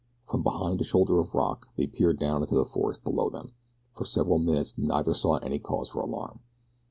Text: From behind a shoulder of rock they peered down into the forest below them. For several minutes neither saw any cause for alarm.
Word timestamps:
From 0.25 0.41
behind 0.41 0.81
a 0.81 0.83
shoulder 0.83 1.19
of 1.19 1.35
rock 1.35 1.67
they 1.75 1.85
peered 1.85 2.17
down 2.17 2.41
into 2.41 2.55
the 2.55 2.65
forest 2.65 3.03
below 3.03 3.29
them. 3.29 3.51
For 3.91 4.03
several 4.03 4.39
minutes 4.39 4.75
neither 4.75 5.13
saw 5.13 5.35
any 5.37 5.59
cause 5.59 5.89
for 5.89 6.01
alarm. 6.01 6.39